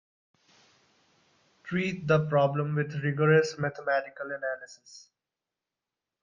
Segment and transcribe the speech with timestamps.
[1.63, 5.09] Treat the problem with rigorous mathematical analysis.